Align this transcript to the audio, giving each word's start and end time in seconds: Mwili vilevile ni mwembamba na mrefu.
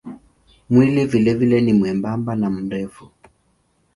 Mwili 0.69 1.05
vilevile 1.05 1.61
ni 1.61 1.73
mwembamba 1.73 2.35
na 2.35 2.49
mrefu. 2.49 3.09